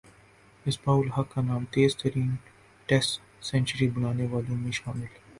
مصباح 0.65 0.95
الحق 0.97 1.27
کا 1.33 1.41
نام 1.41 1.65
تیز 1.73 1.95
ترین 1.97 2.29
ٹیسٹ 2.89 3.11
سنچری 3.49 3.87
بنانے 3.95 4.25
والوںمیں 4.31 4.71
شامل 4.79 5.05